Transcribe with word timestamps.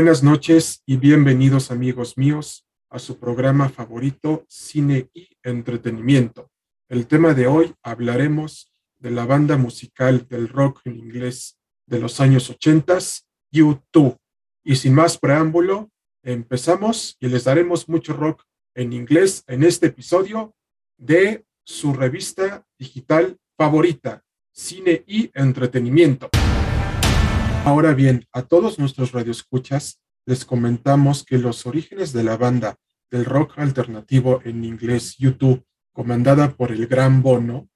Buenas 0.00 0.22
noches 0.22 0.82
y 0.86 0.96
bienvenidos 0.96 1.70
amigos 1.70 2.16
míos 2.16 2.66
a 2.88 2.98
su 2.98 3.18
programa 3.18 3.68
favorito 3.68 4.46
Cine 4.48 5.10
y 5.12 5.28
Entretenimiento. 5.42 6.50
El 6.88 7.06
tema 7.06 7.34
de 7.34 7.46
hoy 7.46 7.74
hablaremos 7.82 8.72
de 8.98 9.10
la 9.10 9.26
banda 9.26 9.58
musical 9.58 10.26
del 10.26 10.48
rock 10.48 10.80
en 10.86 10.96
inglés 10.96 11.58
de 11.86 12.00
los 12.00 12.18
años 12.18 12.48
80, 12.48 12.96
U2. 13.52 14.16
Y 14.64 14.76
sin 14.76 14.94
más 14.94 15.18
preámbulo, 15.18 15.90
empezamos 16.22 17.18
y 17.20 17.28
les 17.28 17.44
daremos 17.44 17.86
mucho 17.86 18.14
rock 18.14 18.44
en 18.74 18.94
inglés 18.94 19.44
en 19.48 19.64
este 19.64 19.88
episodio 19.88 20.54
de 20.96 21.44
su 21.62 21.92
revista 21.92 22.64
digital 22.78 23.36
favorita, 23.54 24.22
Cine 24.50 25.04
y 25.06 25.30
Entretenimiento. 25.34 26.30
Ahora 27.64 27.92
bien, 27.92 28.26
a 28.32 28.42
todos 28.42 28.78
nuestros 28.78 29.12
radioescuchas 29.12 30.00
les 30.24 30.46
comentamos 30.46 31.24
que 31.24 31.36
los 31.36 31.66
orígenes 31.66 32.12
de 32.12 32.24
la 32.24 32.38
banda 32.38 32.78
del 33.10 33.26
rock 33.26 33.58
alternativo 33.58 34.40
en 34.44 34.64
inglés 34.64 35.16
YouTube, 35.18 35.62
comandada 35.92 36.56
por 36.56 36.72
el 36.72 36.86
Gran 36.86 37.22
Bono, 37.22 37.68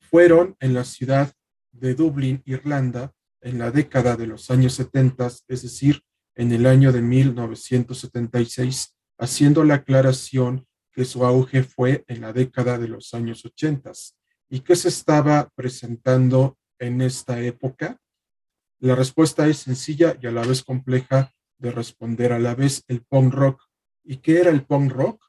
fueron 0.00 0.56
en 0.58 0.74
la 0.74 0.84
ciudad 0.84 1.32
de 1.70 1.94
Dublín, 1.94 2.42
Irlanda, 2.46 3.12
en 3.40 3.58
la 3.58 3.70
década 3.70 4.16
de 4.16 4.26
los 4.26 4.50
años 4.50 4.74
70, 4.74 5.28
es 5.48 5.62
decir, 5.62 6.02
en 6.34 6.50
el 6.52 6.66
año 6.66 6.92
de 6.92 7.00
1976, 7.00 8.96
haciendo 9.18 9.62
la 9.62 9.74
aclaración 9.76 10.66
que 10.90 11.04
su 11.04 11.24
auge 11.24 11.62
fue 11.62 12.04
en 12.08 12.22
la 12.22 12.32
década 12.32 12.76
de 12.76 12.88
los 12.88 13.14
años 13.14 13.44
80. 13.44 13.92
¿Y 14.50 14.60
qué 14.60 14.74
se 14.74 14.88
estaba 14.88 15.48
presentando 15.54 16.58
en 16.78 17.00
esta 17.00 17.40
época? 17.40 17.98
La 18.82 18.96
respuesta 18.96 19.46
es 19.46 19.58
sencilla 19.58 20.18
y 20.20 20.26
a 20.26 20.32
la 20.32 20.42
vez 20.42 20.64
compleja 20.64 21.32
de 21.58 21.70
responder 21.70 22.32
a 22.32 22.40
la 22.40 22.56
vez 22.56 22.82
el 22.88 23.00
punk 23.00 23.32
rock. 23.32 23.62
¿Y 24.02 24.16
qué 24.16 24.40
era 24.40 24.50
el 24.50 24.64
punk 24.64 24.90
rock? 24.90 25.24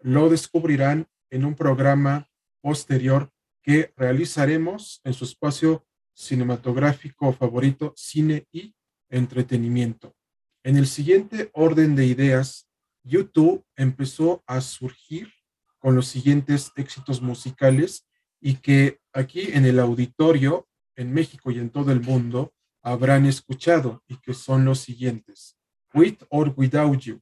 Lo 0.00 0.28
descubrirán 0.28 1.08
en 1.30 1.46
un 1.46 1.54
programa 1.54 2.28
posterior 2.60 3.30
que 3.62 3.94
realizaremos 3.96 5.00
en 5.04 5.14
su 5.14 5.24
espacio 5.24 5.86
cinematográfico 6.12 7.32
favorito, 7.32 7.94
cine 7.96 8.46
y 8.52 8.74
entretenimiento. 9.08 10.14
En 10.62 10.76
el 10.76 10.86
siguiente 10.86 11.48
orden 11.54 11.96
de 11.96 12.04
ideas, 12.04 12.68
YouTube 13.04 13.64
empezó 13.74 14.44
a 14.46 14.60
surgir 14.60 15.32
con 15.78 15.94
los 15.94 16.08
siguientes 16.08 16.70
éxitos 16.76 17.22
musicales 17.22 18.06
y 18.38 18.56
que 18.56 19.00
aquí 19.14 19.48
en 19.50 19.64
el 19.64 19.80
auditorio, 19.80 20.68
en 20.94 21.10
México 21.14 21.50
y 21.50 21.58
en 21.58 21.70
todo 21.70 21.90
el 21.90 22.02
mundo, 22.02 22.52
habrán 22.82 23.26
escuchado 23.26 24.02
y 24.06 24.16
que 24.16 24.34
son 24.34 24.64
los 24.64 24.80
siguientes. 24.80 25.56
With 25.94 26.18
or 26.30 26.52
Without 26.56 26.98
You, 26.98 27.20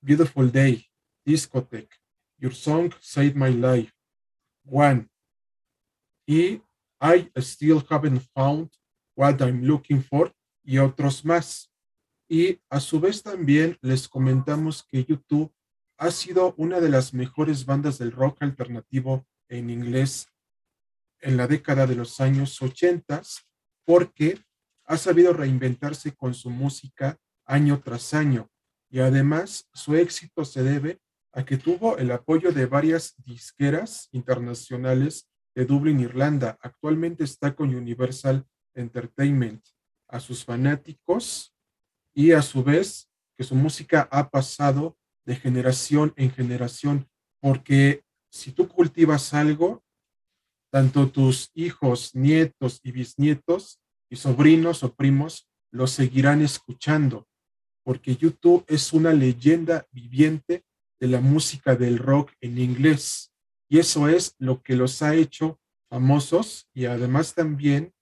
Beautiful 0.00 0.50
Day, 0.50 0.86
Discotheque, 1.24 1.96
Your 2.38 2.54
Song 2.54 2.92
Saved 3.00 3.36
My 3.36 3.52
Life, 3.52 3.92
One, 4.64 5.08
y 6.26 6.62
I 7.00 7.30
Still 7.36 7.84
Haven't 7.88 8.22
Found 8.34 8.70
What 9.16 9.40
I'm 9.40 9.64
Looking 9.64 10.02
For, 10.02 10.32
y 10.64 10.78
otros 10.78 11.24
más. 11.24 11.70
Y 12.28 12.60
a 12.70 12.80
su 12.80 13.00
vez 13.00 13.22
también 13.22 13.76
les 13.82 14.08
comentamos 14.08 14.82
que 14.84 15.04
YouTube 15.04 15.52
ha 15.98 16.10
sido 16.10 16.54
una 16.56 16.80
de 16.80 16.88
las 16.88 17.12
mejores 17.12 17.66
bandas 17.66 17.98
del 17.98 18.12
rock 18.12 18.42
alternativo 18.42 19.26
en 19.48 19.70
inglés 19.70 20.28
en 21.20 21.36
la 21.36 21.46
década 21.46 21.86
de 21.86 21.94
los 21.94 22.20
años 22.20 22.60
80 22.60 23.22
porque 23.84 24.42
ha 24.92 24.98
sabido 24.98 25.32
reinventarse 25.32 26.12
con 26.12 26.34
su 26.34 26.50
música 26.50 27.18
año 27.46 27.80
tras 27.80 28.12
año 28.12 28.50
y 28.90 29.00
además 29.00 29.66
su 29.72 29.96
éxito 29.96 30.44
se 30.44 30.62
debe 30.62 31.00
a 31.32 31.46
que 31.46 31.56
tuvo 31.56 31.96
el 31.96 32.10
apoyo 32.12 32.52
de 32.52 32.66
varias 32.66 33.14
disqueras 33.24 34.10
internacionales 34.12 35.30
de 35.54 35.64
Dublín, 35.64 35.98
Irlanda. 36.00 36.58
Actualmente 36.60 37.24
está 37.24 37.54
con 37.54 37.74
Universal 37.74 38.46
Entertainment. 38.74 39.64
A 40.08 40.20
sus 40.20 40.44
fanáticos 40.44 41.54
y 42.12 42.32
a 42.32 42.42
su 42.42 42.62
vez 42.62 43.08
que 43.34 43.44
su 43.44 43.54
música 43.54 44.06
ha 44.10 44.28
pasado 44.28 44.98
de 45.24 45.36
generación 45.36 46.12
en 46.16 46.30
generación, 46.30 47.08
porque 47.40 48.04
si 48.30 48.52
tú 48.52 48.68
cultivas 48.68 49.32
algo, 49.32 49.82
tanto 50.70 51.10
tus 51.10 51.50
hijos, 51.54 52.14
nietos 52.14 52.78
y 52.82 52.92
bisnietos 52.92 53.81
y 54.12 54.16
sobrinos 54.16 54.84
o 54.84 54.94
primos 54.94 55.48
lo 55.70 55.86
seguirán 55.86 56.42
escuchando, 56.42 57.26
porque 57.82 58.14
YouTube 58.14 58.62
es 58.68 58.92
una 58.92 59.14
leyenda 59.14 59.86
viviente 59.90 60.66
de 61.00 61.08
la 61.08 61.22
música 61.22 61.76
del 61.76 61.96
rock 61.96 62.30
en 62.42 62.58
inglés. 62.58 63.32
Y 63.70 63.78
eso 63.78 64.08
es 64.08 64.34
lo 64.38 64.62
que 64.62 64.76
los 64.76 65.00
ha 65.00 65.14
hecho 65.14 65.58
famosos 65.88 66.68
y 66.74 66.84
además 66.84 67.32
también 67.32 67.94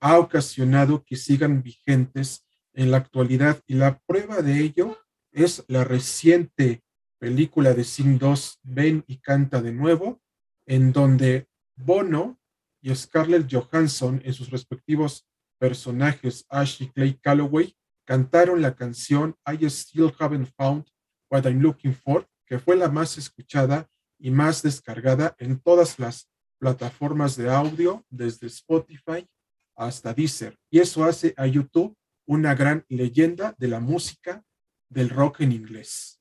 ha 0.00 0.18
ocasionado 0.18 1.04
que 1.04 1.14
sigan 1.14 1.62
vigentes 1.62 2.44
en 2.74 2.90
la 2.90 2.96
actualidad. 2.96 3.62
Y 3.68 3.74
la 3.74 4.00
prueba 4.08 4.42
de 4.42 4.58
ello 4.58 4.98
es 5.30 5.64
la 5.68 5.84
reciente 5.84 6.82
película 7.20 7.74
de 7.74 7.84
Sing 7.84 8.18
2, 8.18 8.58
Ven 8.64 9.04
y 9.06 9.18
canta 9.18 9.62
de 9.62 9.70
nuevo, 9.70 10.20
en 10.66 10.92
donde 10.92 11.46
Bono 11.76 12.40
y 12.80 12.92
Scarlett 12.92 13.48
Johansson 13.48 14.20
en 14.24 14.34
sus 14.34 14.50
respectivos 14.50 15.27
personajes 15.58 16.46
Ash 16.48 16.82
y 16.82 16.88
Clay 16.90 17.14
Calloway 17.14 17.76
cantaron 18.04 18.62
la 18.62 18.74
canción 18.74 19.36
I 19.46 19.64
Still 19.66 20.12
Haven't 20.18 20.48
Found 20.56 20.86
What 21.30 21.44
I'm 21.44 21.60
Looking 21.60 21.94
For, 21.94 22.26
que 22.46 22.58
fue 22.58 22.76
la 22.76 22.88
más 22.88 23.18
escuchada 23.18 23.88
y 24.18 24.30
más 24.30 24.62
descargada 24.62 25.34
en 25.38 25.60
todas 25.60 25.98
las 25.98 26.30
plataformas 26.58 27.36
de 27.36 27.50
audio, 27.50 28.04
desde 28.08 28.46
Spotify 28.46 29.28
hasta 29.76 30.14
Deezer. 30.14 30.58
Y 30.70 30.80
eso 30.80 31.04
hace 31.04 31.34
a 31.36 31.46
YouTube 31.46 31.96
una 32.26 32.54
gran 32.54 32.84
leyenda 32.88 33.54
de 33.58 33.68
la 33.68 33.80
música 33.80 34.44
del 34.88 35.10
rock 35.10 35.40
en 35.40 35.52
inglés. 35.52 36.20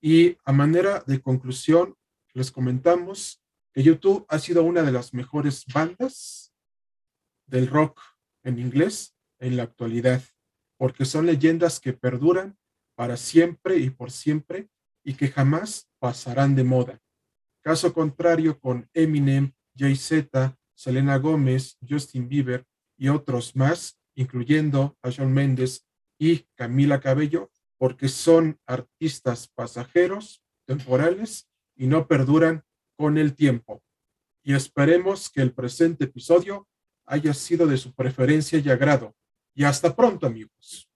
Y 0.00 0.36
a 0.44 0.52
manera 0.52 1.04
de 1.06 1.20
conclusión, 1.20 1.96
les 2.32 2.50
comentamos 2.50 3.42
que 3.72 3.82
YouTube 3.82 4.24
ha 4.28 4.38
sido 4.38 4.62
una 4.62 4.82
de 4.82 4.92
las 4.92 5.14
mejores 5.14 5.64
bandas 5.66 6.52
del 7.46 7.68
rock 7.68 8.00
en 8.44 8.58
inglés 8.58 9.16
en 9.38 9.56
la 9.56 9.64
actualidad, 9.64 10.22
porque 10.76 11.04
son 11.04 11.26
leyendas 11.26 11.80
que 11.80 11.92
perduran 11.92 12.56
para 12.94 13.16
siempre 13.16 13.78
y 13.78 13.90
por 13.90 14.10
siempre 14.10 14.68
y 15.04 15.14
que 15.14 15.28
jamás 15.28 15.90
pasarán 15.98 16.54
de 16.54 16.64
moda. 16.64 17.00
Caso 17.62 17.92
contrario 17.92 18.58
con 18.58 18.88
Eminem, 18.92 19.52
Jay-Z, 19.76 20.56
Selena 20.74 21.16
Gómez, 21.18 21.78
Justin 21.88 22.28
Bieber 22.28 22.64
y 22.96 23.08
otros 23.08 23.56
más, 23.56 24.00
incluyendo 24.14 24.96
a 25.02 25.10
Shawn 25.10 25.32
Mendes 25.32 25.86
y 26.18 26.46
Camila 26.54 27.00
Cabello, 27.00 27.50
porque 27.78 28.08
son 28.08 28.60
artistas 28.66 29.48
pasajeros, 29.48 30.44
temporales 30.66 31.48
y 31.76 31.86
no 31.86 32.06
perduran 32.06 32.64
con 32.96 33.18
el 33.18 33.34
tiempo. 33.34 33.82
Y 34.44 34.54
esperemos 34.54 35.30
que 35.30 35.42
el 35.42 35.52
presente 35.52 36.04
episodio 36.04 36.68
haya 37.06 37.34
sido 37.34 37.66
de 37.66 37.76
su 37.76 37.92
preferencia 37.94 38.58
y 38.58 38.70
agrado. 38.70 39.14
Y 39.54 39.64
hasta 39.64 39.94
pronto, 39.94 40.26
amigos. 40.26 40.88